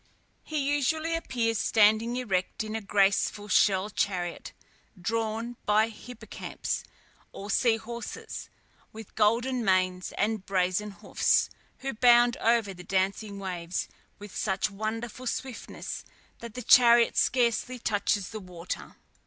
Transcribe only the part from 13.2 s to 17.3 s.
waves with such wonderful swiftness, that the chariot